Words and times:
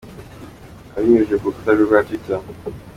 Abinyujije 0.95 1.35
ku 1.37 1.47
rukuta 1.49 1.71
rwe 1.73 1.83
rwa 1.87 1.99
twitter. 2.07 2.39